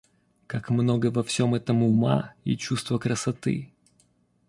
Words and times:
Как 0.47 0.71
много 0.71 1.11
во 1.11 1.21
всем 1.21 1.53
этом 1.53 1.83
ума 1.83 2.33
и 2.43 2.57
чувства 2.57 2.97
красоты! 2.97 3.71